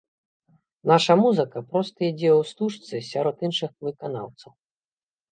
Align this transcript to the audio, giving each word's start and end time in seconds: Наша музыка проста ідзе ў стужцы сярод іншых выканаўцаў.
Наша 0.91 1.15
музыка 1.23 1.61
проста 1.73 1.97
ідзе 2.11 2.29
ў 2.39 2.47
стужцы 2.51 3.01
сярод 3.11 3.35
іншых 3.49 3.71
выканаўцаў. 3.89 4.51